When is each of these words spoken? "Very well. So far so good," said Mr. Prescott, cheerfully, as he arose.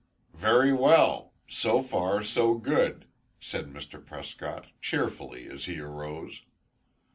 "Very 0.33 0.73
well. 0.73 1.31
So 1.47 1.83
far 1.83 2.23
so 2.23 2.55
good," 2.55 3.05
said 3.39 3.67
Mr. 3.67 4.03
Prescott, 4.03 4.65
cheerfully, 4.81 5.47
as 5.47 5.65
he 5.65 5.79
arose. 5.79 6.41